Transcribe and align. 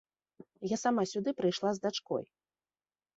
Я 0.69 0.77
сама 0.83 1.03
сюды 1.11 1.33
прыйшла 1.41 1.73
з 1.75 1.83
дачкой. 1.85 2.23